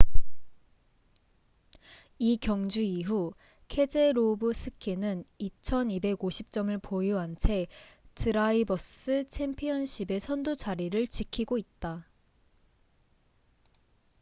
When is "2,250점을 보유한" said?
5.39-7.35